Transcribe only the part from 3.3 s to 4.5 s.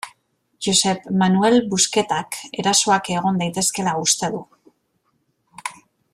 daitezkeela uste du.